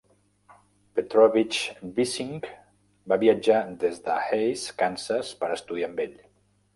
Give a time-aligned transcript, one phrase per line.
[0.99, 1.59] Petrowitsch
[1.99, 2.47] Bissing
[3.13, 6.17] va viatjar des de Hays, Kansas, per estudiar amb ell.